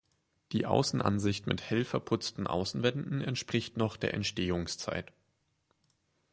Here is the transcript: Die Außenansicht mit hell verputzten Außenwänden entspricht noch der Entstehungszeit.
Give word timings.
Die 0.51 0.65
Außenansicht 0.65 1.45
mit 1.45 1.61
hell 1.61 1.85
verputzten 1.85 2.47
Außenwänden 2.47 3.21
entspricht 3.21 3.77
noch 3.77 3.97
der 3.97 4.15
Entstehungszeit. 4.15 5.13